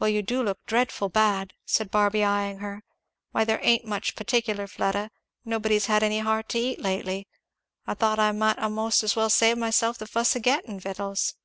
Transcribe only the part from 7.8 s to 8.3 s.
I thought